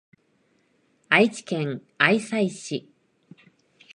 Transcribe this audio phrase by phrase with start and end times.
[1.09, 2.89] 愛知県愛西市